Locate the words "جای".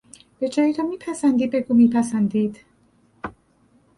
0.49-0.73